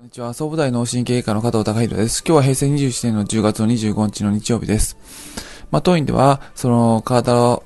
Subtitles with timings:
[0.00, 0.32] こんにちは。
[0.32, 2.24] 総武大脳神経科の加藤隆弘です。
[2.26, 4.96] 今日は平成27年の10月の25日の日曜日です。
[5.70, 7.60] まあ、当院では、その、体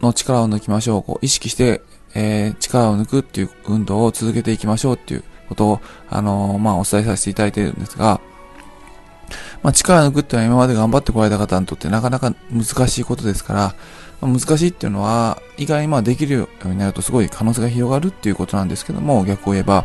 [0.00, 1.02] の力を抜きましょう。
[1.02, 1.82] こう、意識して、
[2.14, 8.20] えー、力を抜くっていう運動を続けていきましょうっていうことを、あのー、まあ、お伝えさせていただいているんですが、
[9.64, 13.74] まあ、力を抜くっていうのは今まで頑張ってこられた方にとってなかなか難しいことですから、
[14.20, 19.84] まあ、難しいっていうのは、意外にまあできるようになるとすごい可能性が広がるっていうことなんですけども、逆を言えば、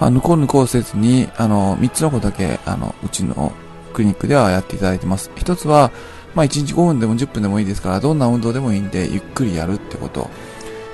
[0.00, 3.52] まあ、抜こう抜こうせずに、あの、3つのことだけ、あの、うちの
[3.92, 5.30] クリニックではやっていただいてます。
[5.36, 5.92] 一つは、
[6.34, 10.30] まあ、1日5分でも10分でもいいですから、どんな運動でもいいんで、ゆっくりやるってこと。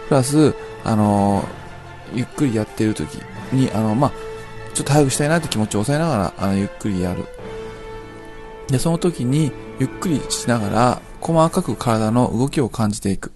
[0.09, 1.45] プラス、あの、
[2.15, 3.15] ゆっくりやってる時
[3.53, 4.13] に、あの、まあ、
[4.75, 7.27] ちょっと早くしたいなって気持ちを抑えながら、あの、ゆっくりやる。
[8.69, 13.33] で、その時に、ゆっくりしながら、細かく体の動きを感じていく。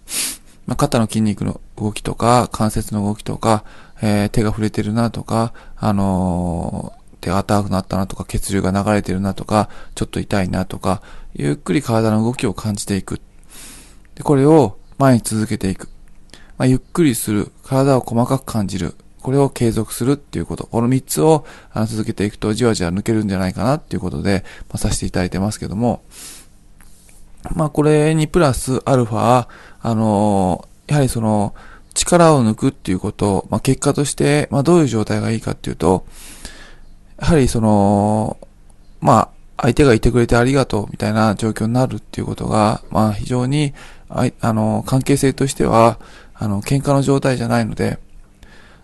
[0.66, 3.64] まあ、肩の筋肉の動きとか、関節の動きとか、
[4.03, 11.03] えー、手が触れてるなとか、あのー、手が温かくなったなとか、血流が流れてるなとか、ちょっと痛いなとか、
[11.34, 13.20] ゆっくり体の動きを感じていく。
[14.15, 15.89] で、これを前に続けていく。
[16.57, 17.53] まあ、ゆっくりする。
[17.65, 18.95] 体を細かく感じる。
[19.23, 20.67] これを継続するっていうこと。
[20.67, 26.03] この三つをあの続けていくとじわじわ抜けるんじゃないかなっていうことで、まあ、させていただいてますけども、
[27.55, 29.48] まあこれにプラスアルファ、
[29.81, 31.55] あのー、やはりその、
[32.01, 36.07] 力を抜くっていうこと、まあ、結果として、まあ、どういう状態がいいかっていうと、
[37.20, 38.39] やはりその、
[39.01, 39.29] まあ、
[39.62, 43.75] 相手がいてくれてありがとうみたいな状況になるっていうことが、まあ、非常に、
[44.09, 45.98] ああの、関係性としては、
[46.34, 47.98] あの、喧嘩の状態じゃないので、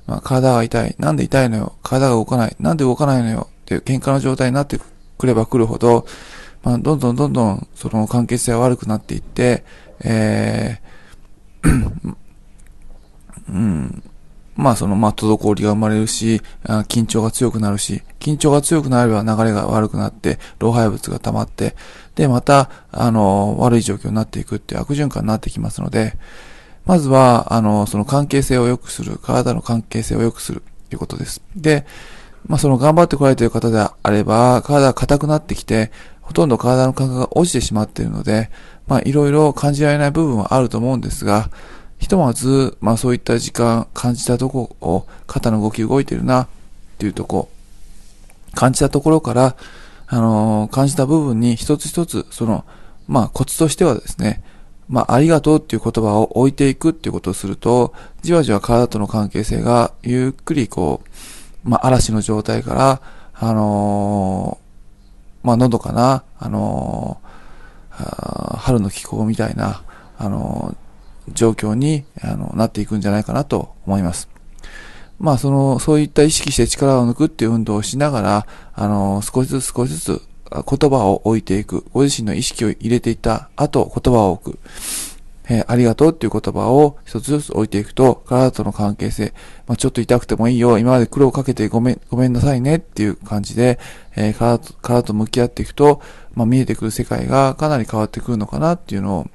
[0.06, 0.94] まあ、体が痛い。
[0.98, 1.74] なんで痛いのよ。
[1.82, 2.56] 体が動かない。
[2.60, 3.48] なんで動かないのよ。
[3.62, 4.78] っていう喧嘩の状態になって
[5.18, 6.06] くれば来るほど、
[6.62, 9.64] まあ、どんどんどんどん、その関係性は悪くなっていって、
[10.04, 10.86] えー
[13.48, 14.02] うん。
[14.56, 21.76] まあその、まあ、滞りが生まれるし、緊張が強くなるし、緊張が強くなれば流れが悪くなって、老廃物が溜まって、
[22.14, 26.14] で、また、あの、悪い状況になっていくっていう悪循環になってきますので、
[26.86, 31.42] まずは、あの、その関係性を良くする、体の関係性を良くするということです。
[31.54, 31.84] で、
[32.46, 35.90] まあその頑張ってこられている方であれば、体が硬くなってきて、
[36.22, 38.50] ほとんど体の感覚が落ちてしまっているので、
[38.86, 41.50] まあいろいろ感じられない部分はあると思うんですが、
[41.98, 46.48] ひとまず、まあそういった時間、感じたとこを、肩の動き動いてるな、っ
[46.98, 47.48] ていうとこ、
[48.54, 49.56] 感じたところから、
[50.08, 52.64] あのー、感じた部分に一つ一つ、その、
[53.08, 54.42] まあコツとしてはですね、
[54.88, 57.92] まあありがとうっていう言葉を置いていくっていうことをすると、
[58.22, 61.02] じわじわ体との関係性がゆっくりこ
[61.64, 63.00] う、まあ嵐の状態から、
[63.34, 69.82] あのー、まあのどかな、あのー、春の気候みたいな、
[70.18, 70.76] あの
[71.32, 74.28] 状況にあのなっていくんじゃないかなと思います。
[75.18, 81.84] まあ、その、そういった意識して力を抜くっていう運動をしながら、あの、少しずつ少しずつ言葉を置いていく。
[81.92, 84.58] ご自身の意識を入れていた後、言葉を置く。
[85.48, 89.32] えー、ありがとうっていう言葉を一つずつ置いていくと、体との関係性、
[89.66, 93.78] まあ、ちょっと痛くてもいいよ、今まで苦労かけてごめん、ごめんなさいねっていう感じで、
[94.16, 96.02] えー、体と、体と向き合っていくと、
[96.34, 99.26] まあ、見えてくる世界がかなり変わってくるのかなっていうのを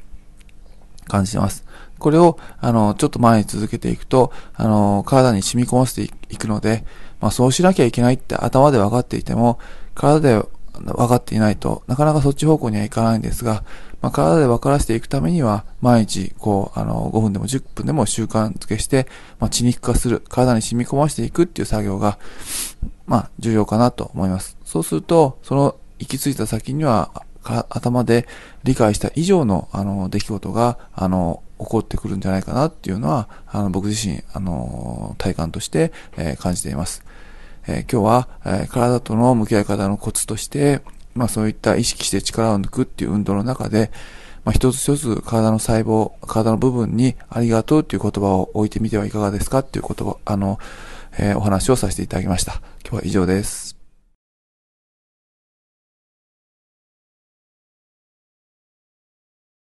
[1.12, 1.66] 感じてます。
[2.00, 6.86] これを、あの、ちょっと前に続けていくと、あの、体に染み込ませていくので、
[7.20, 9.60] まあそうしなきゃいけないって頭で分かっていても、
[9.94, 13.64] 体で分かっていないとなかなかそっち方向にはいかないんですが、
[14.02, 19.06] まあ体で分からせていくためには、毎日、こう、あの、5分でも10分でも習慣づけして、
[19.40, 22.18] まあ血肉化する、体に染み込ませていくっていう作業が、
[23.06, 24.58] まあ重要かなと思います。
[24.66, 28.28] そうすると、その行き着いた先には、頭で
[28.64, 37.04] 理解した以上の、あの、出来事が、あの、起こってくるんじゃないかなっていうのは、あの、僕自身、あの、体感として、えー、感じています。
[37.68, 40.82] えー、今日は、えー、体との向き合い方のコツとして、
[41.14, 43.92] まあそういった意識して力を抜くっていう運動の中で、
[44.44, 50.60] まあ一つ一つ体の細胞、体の部分にありがとうっていう言葉を置いてみてはいかがですかっていう言葉、あの、
[51.20, 52.62] えー、お話をさせていただきました。
[52.84, 53.81] 今日は以上です。